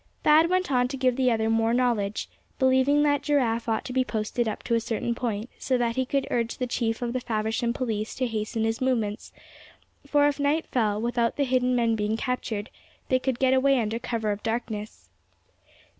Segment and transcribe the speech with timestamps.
[0.23, 4.03] Thad went on to give the other more knowledge, believing that Giraffe ought to be
[4.03, 7.19] posted up to a certain point, so that he could urge the Chief of the
[7.19, 9.31] Faversham police to hasten his movements;
[10.07, 12.71] for if night fell, without the hidden men being captured,
[13.09, 15.11] they could get away under cover of darkness.